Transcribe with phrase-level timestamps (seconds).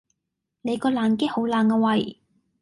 [0.63, 2.19] 你個爛 gag 好爛呀喂